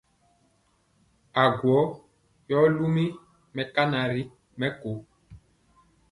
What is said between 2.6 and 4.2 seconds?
lum mɛkana